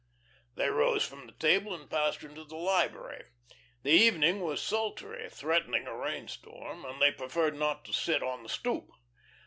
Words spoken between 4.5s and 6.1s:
sultry, threatening a